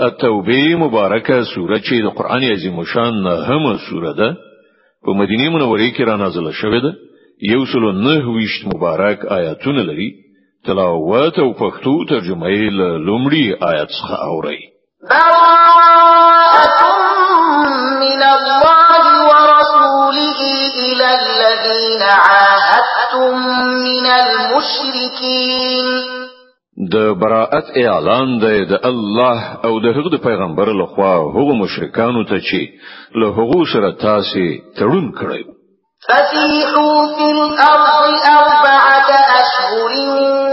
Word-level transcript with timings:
التوبه 0.00 0.74
مبارکه 0.76 1.42
سوره 1.54 1.78
چې 1.80 1.92
د 2.02 2.06
قران 2.16 2.42
عظیم 2.44 2.84
شان 2.84 3.26
هم 3.26 3.76
سوره 3.90 4.12
ده 4.12 4.36
په 5.04 5.12
مدینه 5.12 5.50
منوره 5.50 5.90
کې 5.92 6.00
را 6.00 6.16
نازله 6.16 6.52
شوې 6.52 6.80
ده 6.84 6.92
یو 7.50 7.66
سل 7.66 7.78
نه 8.04 8.30
ویشت 8.30 8.66
مبارک 8.74 9.24
آیاتونه 9.26 9.82
لري 9.82 10.12
تلاوت 10.66 11.38
او 11.38 11.52
پښتو 11.54 12.08
ترجمه 12.08 12.46
یې 12.48 12.70
لومړی 13.06 13.54
آیت 13.70 13.88
څخه 13.88 14.14
اوري 14.28 14.62
من 18.02 18.20
الله 18.36 19.08
ورسوله 19.28 20.38
إلى 20.82 21.06
الذين 21.22 22.02
عاهدتم 22.02 23.34
من 23.76 24.06
المشركين 24.06 25.88
د 26.92 26.96
براءت 27.20 27.64
اعلان 27.76 28.38
دی 28.38 28.64
د 28.64 28.74
الله 28.90 29.40
او 29.64 29.80
د 29.80 29.86
هغه 29.96 30.16
پیغمبر 30.18 30.68
له 30.72 30.86
خوا 30.86 31.14
هغه 31.36 31.54
مشرکانو 31.62 32.24
ته 32.28 32.36
چې 32.48 32.60
له 33.20 33.26
هغه 33.36 33.60
سره 33.72 33.90
تاسو 34.00 34.44
تړون 34.78 35.06
کړی 35.18 35.42
فسيحوا 36.08 36.96
في 37.16 37.24
الأرض 37.36 38.14
أربعة 38.40 39.10
أشهر 39.40 39.94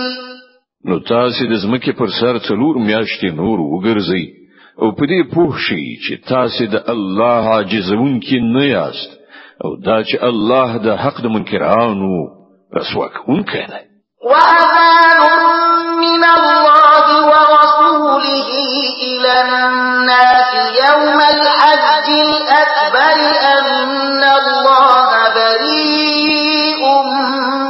نو 0.86 0.98
تاسو 0.98 1.44
د 1.50 1.54
زمکه 1.62 1.92
پر 1.92 2.08
سر 2.20 2.34
څلور 2.48 2.74
میاشتې 2.78 3.24
نور 3.40 3.58
وګرځئ 3.60 4.39
او 4.82 4.88
پدې 4.98 5.18
دې 5.20 5.28
پوه 5.34 5.52
شئ 5.64 5.82
چې 6.04 6.14
تاسو 6.30 6.62
د 6.74 6.76
الله 6.92 7.42
عجزون 7.58 8.12
کې 8.26 8.36
نه 8.54 8.64
یاست 8.74 9.10
او 9.64 9.70
دا 9.86 9.98
چې 10.08 10.16
الله 10.30 10.68
د 10.86 10.88
حق 11.02 11.16
د 11.22 11.26
منکرانو 11.34 12.12
رسوا 12.78 13.06
کوونکی 13.16 13.50
کنه 13.66 13.78
وأذان 14.30 15.86
من 16.06 16.22
الله 16.38 17.06
ورسوله 17.30 18.24
إلى 19.08 19.32
الناس 19.42 20.50
يوم 20.84 21.18
الحج 21.34 22.08
الأكبر 22.28 23.16
أن 23.54 24.22
الله 24.40 25.10
بريء 25.38 26.82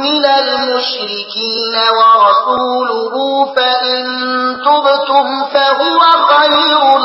من 0.05 0.25
المشركين 0.25 1.75
ورسوله 1.99 3.15
فإن 3.55 4.03
تبتم 4.65 5.27
فهو 5.53 5.99
خير 6.31 7.00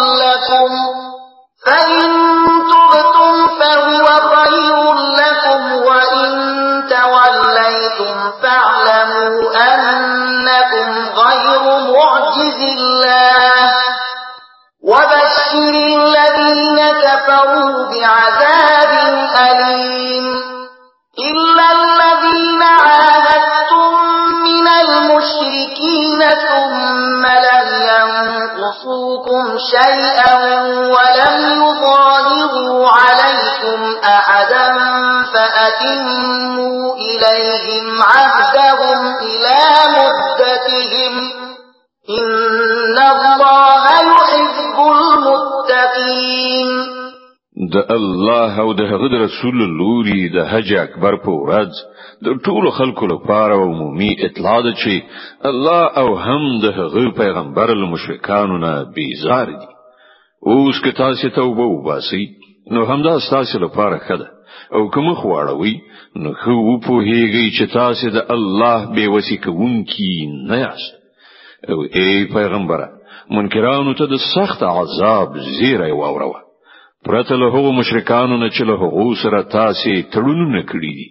يعجز 12.41 12.79
الله 12.79 13.75
وبشر 14.85 15.69
الذين 15.69 16.79
كفروا 17.05 17.87
بعذاب 17.91 19.15
أليم 19.51 20.27
إلا 21.27 21.65
الذين 21.73 22.63
عاهدتم 22.63 23.89
من 24.45 24.69
المشركين 24.69 26.21
ثم 26.31 27.27
لم 27.27 27.69
ينقصوكم 27.83 29.59
شيئا 29.71 30.35
ولم 30.69 31.63
يظاهروا 31.63 32.89
عليكم 32.91 33.97
أحدا 34.05 34.75
فأتموا 35.35 36.95
إليهم 36.95 38.03
عهدا 38.03 38.66
د 47.75 47.77
الله 47.97 48.61
او 48.63 48.73
د 48.79 48.87
هغه 48.89 49.15
رسول 49.27 49.57
لوري 49.79 50.21
د 50.35 50.39
حج 50.51 50.71
اکبر 50.85 51.15
په 51.25 51.33
ورځ 51.43 51.73
د 52.25 52.37
ټولو 52.47 52.71
خلکو 52.79 53.07
لپاره 53.15 53.55
عمومي 53.69 54.11
اطلاع 54.27 54.57
ده 54.67 54.73
چې 54.83 54.93
الله 55.51 55.83
او 56.03 56.09
هم 56.27 56.43
د 56.65 56.77
هغه 56.81 57.11
پیغمبر 57.23 57.69
المشرکانو 57.79 58.59
نه 58.65 58.73
بیزار 58.99 59.47
دي 59.51 59.67
اوس 60.53 60.77
که 60.85 60.91
تاسو 61.01 61.29
توبه 61.41 61.63
وباسي 61.73 62.25
نو 62.77 62.85
همدا 62.93 63.15
تاسو 63.31 63.59
لپاره 63.67 63.99
خده 63.99 64.27
او 64.79 64.87
کوم 64.97 65.11
خواړوي 65.15 65.75
نو 66.23 66.33
خو 66.43 66.79
په 66.87 66.95
هیږي 67.09 67.47
چې 67.57 67.73
تاسو 67.77 68.11
د 68.11 68.27
الله 68.37 68.95
به 68.97 69.09
وسیکونکي 69.15 70.13
نه 70.51 70.57
یاست 70.65 71.71
او 71.71 71.83
ای 72.01 72.25
پیغمبره 72.41 72.89
منکرانو 73.37 73.95
ته 74.01 74.07
د 74.15 74.27
سخت 74.35 74.63
عذاب 74.79 75.37
زیری 75.61 75.93
واوروه 76.01 76.46
پرته 77.07 77.37
له 77.37 77.47
هغو 77.55 77.73
مشرکانو 77.73 78.37
نه 78.37 78.51
چې 78.51 78.63
له 78.71 78.75
هغو 78.83 79.15
سره 79.23 79.39
تاسې 79.43 80.07
تړونونه 80.15 80.63
کړی 80.71 80.93
دي 80.99 81.07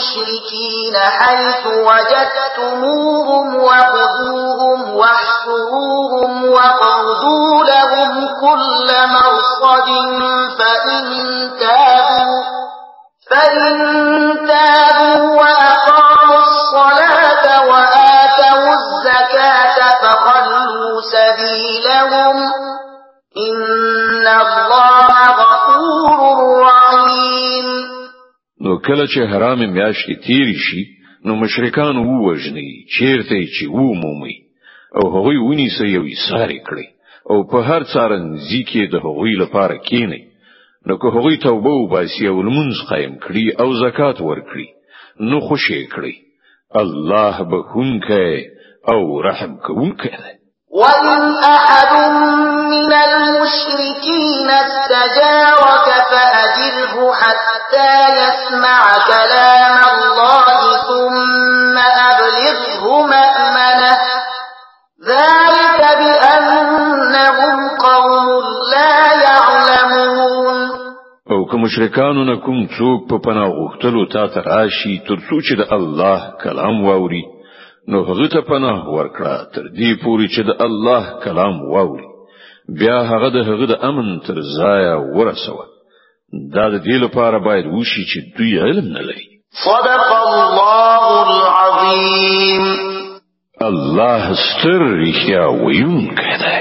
المشركين 0.01 0.95
حيث 1.21 1.65
وجدتموهم 1.67 3.55
وخذوهم 3.55 4.95
واحصروهم 4.95 6.41
لَهُمْ 7.63 7.63
لهم 7.63 8.27
كل 8.41 8.91
مرصد 9.07 9.89
فإن 10.59 11.11
تابوا, 11.59 12.43
فإن 13.31 13.97
تابوا 14.47 15.41
کله 28.87 29.05
چې 29.13 29.19
حرام 29.31 29.59
میاشتې 29.75 30.27
تیر 30.27 30.53
شي 30.67 30.83
نو 31.29 31.35
مشرکان 31.41 31.97
ووجني 32.07 32.65
چیرته 32.97 33.35
چې 33.45 33.67
ومومي 33.73 34.37
او 35.01 35.05
هغوی 35.15 35.37
ونی 35.43 35.67
سه 35.79 35.87
یو 35.91 36.03
ساری 36.29 36.57
کړی 36.59 36.87
او 37.33 37.37
په 37.51 37.61
هر 37.69 37.81
څارن 37.83 38.25
ځکه 38.37 38.87
د 38.93 39.07
هغوی 39.07 39.35
لپاره 39.43 39.77
کینی 39.89 40.21
نو 40.89 40.97
که 41.03 41.07
هغوی 41.15 41.37
توبه 41.47 41.69
وباسي 41.77 42.27
او 42.33 42.41
لمونځ 42.49 42.89
قائم 42.91 43.15
کړي 43.19 43.61
او 43.65 43.73
زکات 43.83 44.17
ورکړي 44.17 44.67
نو 45.31 45.39
خوشی 45.49 45.81
کړي 45.87 46.15
الله 46.85 47.43
به 47.43 47.63
هونکه 47.73 48.45
او 48.93 49.01
رحم 49.29 49.57
کوونکه 49.65 50.11
وَإِنْ 50.79 51.39
أَحَدٌ 51.53 51.93
مِّنَ 52.91 52.99
الْمُشْرِكِينَ 53.07 53.80
جارك 55.15 55.87
فأجره 56.11 56.95
حتى 57.13 57.89
يسمع 58.19 58.81
كلام 59.11 59.77
الله 59.93 60.45
ثم 60.89 61.75
أبلغه 62.09 62.83
مأمنه 63.11 63.97
ذلك 65.07 65.79
بأنهم 66.01 67.53
قوم 67.87 68.27
لا 68.73 68.95
يعلمون 69.23 70.71
او 71.31 71.45
که 71.51 71.57
مشرکانو 71.57 72.23
نه 72.25 72.41
کوم 72.45 72.67
څوک 72.67 73.09
په 73.09 73.17
پناه 73.25 73.49
غوښتلو 73.49 74.05
تا 74.13 74.27
ته 74.27 74.41
راشي 74.41 74.99
تر 75.07 75.15
څو 75.29 75.35
چې 75.41 75.53
د 75.61 75.73
الله 75.73 76.19
کلام 76.43 76.83
واوري 76.85 77.23
نو 77.87 78.03
هغه 78.03 78.27
ته 78.27 78.41
پناه 78.41 78.87
ورکړه 78.95 79.35
تر 79.55 79.61
دې 79.73 80.03
پوري 80.03 80.27
چې 80.27 80.41
د 80.43 80.51
الله 80.65 81.03
کلام 81.23 81.61
واوري 81.73 82.10
بیا 82.69 82.99
هغه 83.11 83.29
د 83.35 83.37
هغه 83.49 83.65
د 83.65 83.73
امن 83.89 84.07
تر 84.27 84.35
ځای 84.57 84.83
ورسوه 85.17 85.65
دا 86.55 86.65
د 86.73 86.75
دې 86.87 86.97
لپاره 87.05 87.37
باید 87.47 87.65
وشي 87.67 88.03
چې 88.11 88.17
دوی 88.37 88.51
علم 88.65 88.87
نه 88.97 89.01
لري 89.07 89.27
صدق 89.67 90.03
الله 90.27 91.07
العظیم 91.47 92.63
الله 93.69 94.23
ستر 94.45 94.81
رښتیا 95.03 95.43
ویونکی 95.63 96.33
دی 96.43 96.60